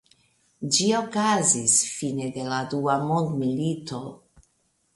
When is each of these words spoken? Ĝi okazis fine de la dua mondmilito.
Ĝi 0.77 0.87
okazis 0.99 1.75
fine 1.99 2.29
de 2.39 2.47
la 2.55 2.63
dua 2.73 2.95
mondmilito. 3.11 4.01